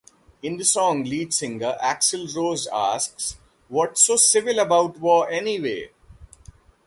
In 0.41 0.57
the 0.57 0.65
song, 0.65 1.03
lead 1.03 1.31
singer 1.31 1.77
Axl 1.79 2.33
Rose 2.35 2.65
asks, 2.73 3.37
What's 3.67 4.01
so 4.01 4.15
civil 4.15 4.57
about 4.57 4.97
war, 4.97 5.29
anyway? 5.29 5.91